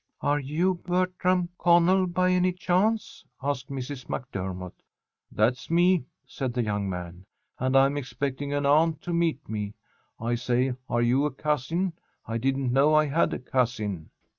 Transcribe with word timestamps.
"Are 0.21 0.39
you 0.39 0.73
Bertram 0.83 1.49
Connell, 1.59 2.07
by 2.07 2.31
any 2.31 2.53
chance?" 2.53 3.23
asked 3.43 3.69
Mrs. 3.69 4.09
MacDermott. 4.09 4.73
"That's 5.31 5.69
me," 5.69 6.05
said 6.25 6.53
the 6.55 6.63
young 6.63 6.89
man, 6.89 7.23
"and 7.59 7.77
I'm 7.77 7.97
expecting 7.97 8.51
an 8.51 8.65
aunt 8.65 9.03
to 9.03 9.13
meet 9.13 9.47
me. 9.47 9.75
I 10.19 10.33
say, 10.33 10.73
are 10.89 11.03
you 11.03 11.25
a 11.27 11.31
cousin? 11.31 11.93
I 12.25 12.39
didn't 12.39 12.73
know 12.73 12.95
I 12.95 13.05
had 13.05 13.31
a 13.31 13.37
cousin." 13.37 14.09